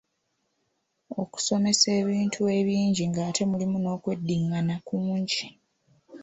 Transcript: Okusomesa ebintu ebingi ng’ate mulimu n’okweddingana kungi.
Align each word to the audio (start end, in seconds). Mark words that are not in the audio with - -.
Okusomesa 1.21 1.87
ebintu 2.01 2.41
ebingi 2.59 3.03
ng’ate 3.09 3.41
mulimu 3.51 3.77
n’okweddingana 3.79 4.75
kungi. 4.87 5.45